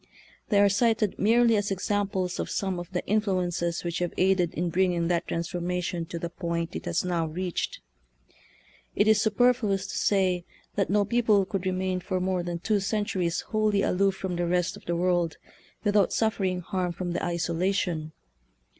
[0.49, 4.51] They are cited merely as examples of some of the influ ences which have aided
[4.55, 7.81] in bringing that transformation to the point it has now reached.
[8.95, 10.43] It is superfluous to say
[10.73, 14.75] that no people could remain for more than two centuries wholly aloof from the rest
[14.75, 15.37] of the world
[15.83, 18.11] without suffering harm from the isolation.